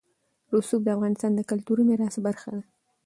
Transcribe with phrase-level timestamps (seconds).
[0.55, 2.61] رسوب د افغانستان د کلتوري میراث برخه ده.